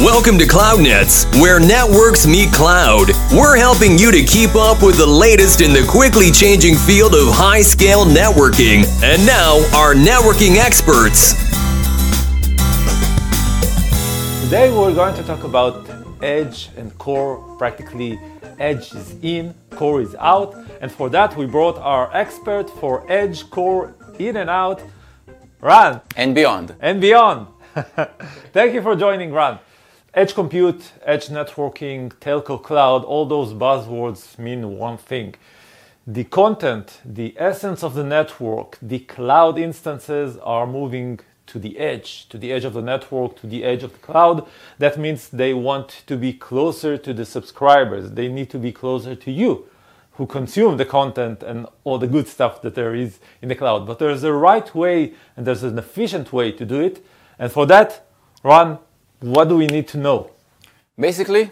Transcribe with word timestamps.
Welcome 0.00 0.38
to 0.38 0.46
CloudNets, 0.46 1.30
where 1.42 1.60
networks 1.60 2.26
meet 2.26 2.50
cloud. 2.54 3.10
We're 3.30 3.58
helping 3.58 3.98
you 3.98 4.10
to 4.10 4.22
keep 4.24 4.54
up 4.54 4.82
with 4.82 4.96
the 4.96 5.04
latest 5.06 5.60
in 5.60 5.74
the 5.74 5.86
quickly 5.86 6.30
changing 6.30 6.76
field 6.76 7.14
of 7.14 7.28
high 7.28 7.60
scale 7.60 8.06
networking. 8.06 8.88
And 9.02 9.26
now, 9.26 9.58
our 9.76 9.92
networking 9.92 10.56
experts. 10.56 11.34
Today, 14.42 14.72
we're 14.72 14.94
going 14.94 15.14
to 15.16 15.22
talk 15.22 15.44
about 15.44 15.86
edge 16.22 16.70
and 16.78 16.96
core. 16.96 17.36
Practically, 17.58 18.18
edge 18.58 18.94
is 18.94 19.16
in, 19.20 19.54
core 19.72 20.00
is 20.00 20.14
out. 20.14 20.56
And 20.80 20.90
for 20.90 21.10
that, 21.10 21.36
we 21.36 21.44
brought 21.44 21.76
our 21.76 22.10
expert 22.16 22.70
for 22.70 23.04
edge, 23.12 23.50
core, 23.50 23.94
in 24.18 24.38
and 24.38 24.48
out, 24.48 24.80
Ran. 25.60 26.00
And 26.16 26.34
beyond. 26.34 26.74
And 26.80 27.02
beyond. 27.02 27.48
Thank 28.54 28.72
you 28.72 28.80
for 28.80 28.96
joining, 28.96 29.34
Ran. 29.34 29.58
Edge 30.12 30.34
compute, 30.34 30.90
edge 31.04 31.28
networking, 31.28 32.10
telco 32.14 32.60
cloud, 32.60 33.04
all 33.04 33.26
those 33.26 33.52
buzzwords 33.52 34.36
mean 34.40 34.76
one 34.76 34.98
thing. 34.98 35.36
The 36.04 36.24
content, 36.24 37.00
the 37.04 37.32
essence 37.36 37.84
of 37.84 37.94
the 37.94 38.02
network, 38.02 38.76
the 38.82 38.98
cloud 38.98 39.56
instances 39.56 40.36
are 40.38 40.66
moving 40.66 41.20
to 41.46 41.60
the 41.60 41.78
edge, 41.78 42.28
to 42.30 42.38
the 42.38 42.50
edge 42.50 42.64
of 42.64 42.72
the 42.72 42.82
network, 42.82 43.40
to 43.40 43.46
the 43.46 43.62
edge 43.62 43.84
of 43.84 43.92
the 43.92 43.98
cloud. 43.98 44.48
That 44.78 44.98
means 44.98 45.28
they 45.28 45.54
want 45.54 46.02
to 46.08 46.16
be 46.16 46.32
closer 46.32 46.98
to 46.98 47.14
the 47.14 47.24
subscribers. 47.24 48.10
They 48.10 48.26
need 48.26 48.50
to 48.50 48.58
be 48.58 48.72
closer 48.72 49.14
to 49.14 49.30
you 49.30 49.68
who 50.14 50.26
consume 50.26 50.76
the 50.76 50.84
content 50.84 51.44
and 51.44 51.68
all 51.84 51.98
the 51.98 52.08
good 52.08 52.26
stuff 52.26 52.62
that 52.62 52.74
there 52.74 52.96
is 52.96 53.20
in 53.42 53.48
the 53.48 53.54
cloud. 53.54 53.86
But 53.86 54.00
there's 54.00 54.24
a 54.24 54.32
right 54.32 54.74
way 54.74 55.14
and 55.36 55.46
there's 55.46 55.62
an 55.62 55.78
efficient 55.78 56.32
way 56.32 56.50
to 56.50 56.66
do 56.66 56.80
it. 56.80 57.04
And 57.38 57.52
for 57.52 57.64
that, 57.66 58.04
Ran, 58.42 58.78
what 59.20 59.48
do 59.48 59.56
we 59.56 59.66
need 59.66 59.88
to 59.88 59.98
know? 59.98 60.30
Basically, 60.98 61.50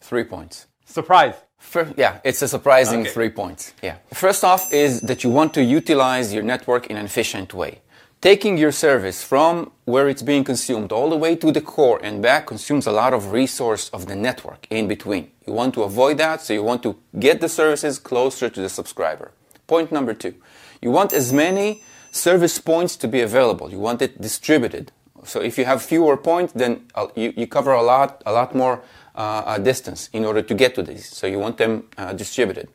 three 0.00 0.24
points. 0.24 0.66
Surprise. 0.84 1.34
First, 1.58 1.92
yeah, 1.96 2.18
it's 2.24 2.42
a 2.42 2.48
surprising 2.48 3.00
Okay. 3.02 3.10
three 3.10 3.30
points. 3.30 3.72
Yeah. 3.82 3.96
First 4.12 4.44
off 4.44 4.72
is 4.72 5.00
that 5.02 5.22
you 5.22 5.30
want 5.30 5.54
to 5.54 5.62
utilize 5.62 6.34
your 6.34 6.42
network 6.42 6.86
in 6.88 6.96
an 6.96 7.04
efficient 7.04 7.54
way. 7.54 7.80
Taking 8.20 8.56
your 8.58 8.72
service 8.72 9.22
from 9.24 9.70
where 9.84 10.08
it's 10.08 10.22
being 10.22 10.44
consumed 10.44 10.92
all 10.92 11.10
the 11.10 11.16
way 11.16 11.34
to 11.36 11.50
the 11.52 11.60
core 11.60 11.98
and 12.02 12.22
back 12.22 12.46
consumes 12.46 12.86
a 12.86 12.92
lot 12.92 13.12
of 13.14 13.32
resource 13.32 13.88
of 13.90 14.06
the 14.06 14.14
network 14.14 14.66
in 14.70 14.86
between. 14.86 15.30
You 15.46 15.54
want 15.54 15.74
to 15.74 15.82
avoid 15.82 16.18
that, 16.18 16.40
so 16.40 16.52
you 16.52 16.62
want 16.62 16.82
to 16.84 16.96
get 17.18 17.40
the 17.40 17.48
services 17.48 17.98
closer 17.98 18.48
to 18.48 18.60
the 18.60 18.68
subscriber. 18.68 19.32
Point 19.66 19.90
number 19.90 20.14
two, 20.14 20.34
you 20.80 20.90
want 20.90 21.12
as 21.12 21.32
many 21.32 21.82
service 22.12 22.58
points 22.60 22.96
to 22.96 23.08
be 23.08 23.20
available. 23.20 23.70
You 23.70 23.78
want 23.78 24.02
it 24.02 24.20
distributed. 24.20 24.92
So 25.24 25.40
if 25.40 25.58
you 25.58 25.64
have 25.64 25.82
fewer 25.82 26.16
points, 26.16 26.52
then 26.52 26.86
uh, 26.94 27.06
you, 27.14 27.32
you 27.36 27.46
cover 27.46 27.72
a 27.72 27.82
lot, 27.82 28.22
a 28.26 28.32
lot 28.32 28.54
more 28.54 28.82
uh, 29.14 29.42
uh, 29.44 29.58
distance 29.58 30.08
in 30.12 30.24
order 30.24 30.42
to 30.42 30.54
get 30.54 30.74
to 30.74 30.82
these. 30.82 31.06
So 31.06 31.26
you 31.26 31.38
want 31.38 31.58
them 31.58 31.84
uh, 31.96 32.12
distributed. 32.12 32.68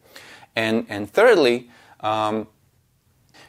And, 0.55 0.85
and 0.89 1.11
thirdly, 1.11 1.69
um, 1.99 2.47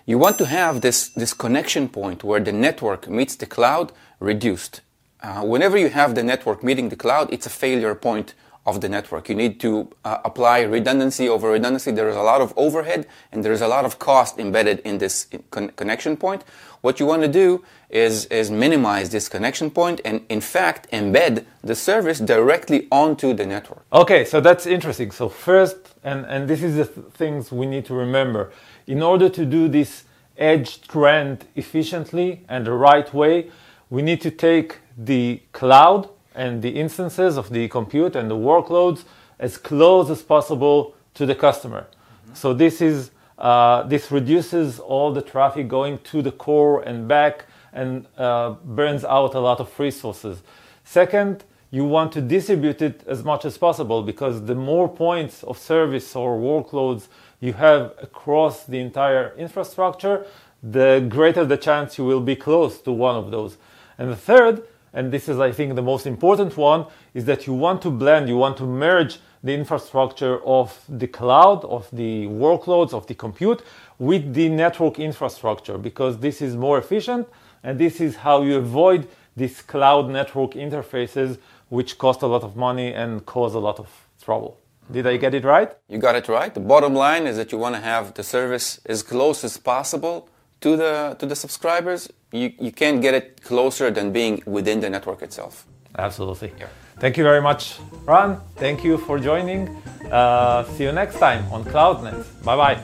you 0.07 0.19
want 0.19 0.39
to 0.39 0.47
have 0.47 0.81
this, 0.81 1.11
this 1.11 1.35
connection 1.35 1.89
point 1.89 2.25
where 2.25 2.41
the 2.41 2.53
network 2.53 3.09
meets 3.09 3.37
the 3.37 3.47
cloud 3.47 3.93
reduced. 4.21 4.81
Uh, 5.21 5.43
whenever 5.43 5.77
you 5.77 5.91
have 5.91 6.15
the 6.15 6.23
network 6.23 6.63
meeting 6.63 6.89
the 6.89 6.97
cloud, 6.97 7.33
it's 7.33 7.47
a 7.47 7.51
failure 7.51 7.95
point 7.95 8.35
of 8.69 8.81
the 8.83 8.89
network. 8.89 9.29
You 9.29 9.35
need 9.35 9.59
to 9.61 9.89
uh, 10.05 10.19
apply 10.25 10.61
redundancy 10.61 11.29
over 11.29 11.51
redundancy. 11.51 11.91
There 11.91 12.09
is 12.09 12.17
a 12.17 12.23
lot 12.23 12.41
of 12.41 12.53
overhead 12.57 13.07
and 13.33 13.43
there 13.45 13.53
is 13.53 13.63
a 13.63 13.69
lot 13.69 13.85
of 13.85 13.99
cost 13.99 14.39
embedded 14.39 14.81
in 14.81 14.99
this 14.99 15.27
con- 15.51 15.71
connection 15.71 16.17
point. 16.17 16.45
What 16.83 17.01
you 17.01 17.07
want 17.07 17.23
to 17.23 17.29
do 17.29 17.65
is, 17.89 18.27
is 18.27 18.51
minimize 18.51 19.09
this 19.09 19.29
connection 19.29 19.71
point 19.71 20.01
and 20.05 20.25
in 20.29 20.41
fact 20.41 20.91
embed 20.93 21.47
the 21.65 21.75
service 21.75 22.19
directly 22.21 22.87
onto 22.93 23.33
the 23.33 23.47
network. 23.47 23.85
Okay, 23.93 24.25
so 24.25 24.41
that's 24.41 24.67
interesting. 24.67 25.11
So 25.11 25.29
first, 25.29 25.77
and, 26.05 26.27
and 26.27 26.47
this 26.47 26.63
is 26.63 26.77
the 26.77 26.85
th- 26.85 27.07
things 27.15 27.51
we 27.51 27.67
need 27.67 27.87
to 27.87 27.95
remember. 27.95 28.53
In 28.87 29.03
order 29.03 29.29
to 29.31 29.45
do 29.47 29.69
this 29.69 30.05
edge 30.37 30.83
trend 30.83 31.47
efficiently 31.57 32.45
and 32.49 32.67
the 32.67 32.73
right 32.73 33.13
way, 33.15 33.51
we 33.91 34.03
need 34.03 34.21
to 34.21 34.31
take 34.31 34.79
the 34.97 35.41
cloud 35.53 36.11
and 36.35 36.63
the 36.63 36.71
instances 36.71 37.37
of 37.37 37.51
the 37.51 37.69
compute 37.69 38.15
and 38.17 38.31
the 38.31 38.37
workloads 38.37 39.05
as 39.39 39.57
close 39.57 40.11
as 40.11 40.23
possible 40.23 40.95
to 41.15 41.27
the 41.27 41.35
customer. 41.35 41.87
So 42.35 42.55
this 42.55 42.81
is 42.81 43.11
uh, 43.39 43.85
this 43.85 44.11
reduces 44.11 44.81
all 44.81 45.13
the 45.13 45.23
traffic 45.23 45.69
going 45.69 45.99
to 45.99 46.23
the 46.23 46.33
core 46.33 46.83
and 46.83 47.07
back 47.07 47.47
and 47.73 48.07
uh, 48.17 48.51
burns 48.65 49.05
out 49.05 49.35
a 49.35 49.41
lot 49.41 49.61
of 49.61 49.79
resources. 49.79 50.43
Second, 50.83 51.45
you 51.71 51.85
want 51.85 52.13
to 52.13 52.21
distribute 52.21 52.83
it 52.83 53.03
as 53.07 53.23
much 53.23 53.45
as 53.45 53.57
possible 53.59 54.03
because 54.03 54.47
the 54.47 54.55
more 54.55 54.89
points 54.89 55.45
of 55.45 55.59
service 55.59 56.17
or 56.17 56.39
workloads 56.39 57.09
you 57.41 57.53
have 57.53 57.95
across 58.03 58.65
the 58.65 58.79
entire 58.79 59.35
infrastructure, 59.37 60.27
the 60.63 61.07
greater 61.09 61.45
the 61.45 61.57
chance 61.57 61.99
you 61.99 62.05
will 62.05 62.21
be 62.21 62.35
close 62.35 62.81
to 62.81 62.91
one 62.91 63.15
of 63.15 63.31
those. 63.31 63.59
And 63.99 64.11
the 64.11 64.17
third, 64.17 64.67
and 64.93 65.13
this 65.13 65.29
is 65.29 65.39
I 65.39 65.53
think 65.53 65.75
the 65.75 65.83
most 65.83 66.07
important 66.07 66.57
one, 66.57 66.87
is 67.15 67.25
that 67.27 67.47
you 67.47 67.55
want 67.55 67.83
to 67.83 67.91
blend, 67.91 68.29
you 68.29 68.37
want 68.37 68.57
to 68.59 68.65
merge 68.65 69.21
the 69.43 69.55
infrastructure 69.55 70.45
of 70.45 70.81
the 70.89 71.07
cloud, 71.07 71.65
of 71.65 71.89
the 71.93 72.27
workloads, 72.27 72.93
of 72.93 73.07
the 73.07 73.15
compute 73.15 73.63
with 73.99 74.35
the 74.35 74.49
network 74.49 74.99
infrastructure 74.99 75.79
because 75.79 76.19
this 76.19 76.43
is 76.43 76.57
more 76.57 76.79
efficient 76.79 77.29
and 77.63 77.79
this 77.79 78.01
is 78.01 78.17
how 78.17 78.43
you 78.43 78.57
avoid 78.57 79.09
these 79.37 79.63
cloud 79.63 80.11
network 80.11 80.53
interfaces 80.53 81.39
which 81.69 81.99
cost 81.99 82.23
a 82.23 82.27
lot 82.27 82.43
of 82.43 82.57
money 82.57 82.93
and 82.93 83.25
cause 83.27 83.55
a 83.55 83.59
lot 83.59 83.79
of 83.79 83.89
trouble. 84.23 84.59
Did 84.91 85.07
I 85.07 85.19
get 85.19 85.35
it 85.35 85.45
right? 85.45 85.71
You 85.89 85.99
got 85.99 86.17
it 86.17 86.29
right. 86.29 86.53
The 86.53 86.61
bottom 86.61 86.95
line 86.95 87.27
is 87.27 87.37
that 87.37 87.53
you 87.53 87.59
want 87.59 87.75
to 87.75 87.81
have 87.81 88.15
the 88.15 88.23
service 88.23 88.81
as 88.87 89.03
close 89.03 89.45
as 89.45 89.59
possible 89.59 90.29
to 90.61 90.77
the 90.77 91.17
to 91.19 91.27
the 91.27 91.37
subscribers. 91.37 92.09
You, 92.33 92.53
you 92.59 92.73
can't 92.73 93.01
get 93.01 93.15
it 93.15 93.43
closer 93.43 93.91
than 93.91 94.13
being 94.13 94.43
within 94.47 94.81
the 94.81 94.91
network 94.91 95.23
itself. 95.23 95.67
Absolutely. 95.97 96.53
Thank 96.99 97.17
you 97.17 97.25
very 97.25 97.41
much, 97.41 97.79
Ran. 98.05 98.41
Thank 98.57 98.85
you 98.85 98.99
for 98.99 99.19
joining. 99.19 99.69
Uh, 100.11 100.65
see 100.65 100.85
you 100.85 100.93
next 100.93 101.19
time 101.19 101.51
on 101.53 101.65
CloudNet. 101.65 102.45
Bye 102.45 102.57
bye. 102.57 102.83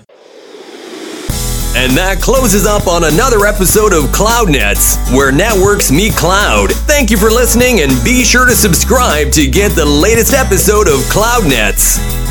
And 1.76 1.96
that 1.96 2.22
closes 2.22 2.66
up 2.66 2.86
on 2.86 3.02
another 3.02 3.46
episode 3.46 3.92
of 3.92 4.04
CloudNets, 4.14 4.94
where 5.12 5.32
networks 5.32 5.90
meet 5.90 6.14
cloud. 6.14 6.70
Thank 6.86 7.10
you 7.10 7.16
for 7.16 7.30
listening 7.30 7.80
and 7.80 7.90
be 8.04 8.22
sure 8.24 8.46
to 8.46 8.54
subscribe 8.54 9.32
to 9.32 9.48
get 9.48 9.72
the 9.72 9.84
latest 9.84 10.34
episode 10.34 10.86
of 10.86 11.00
CloudNets. 11.10 12.23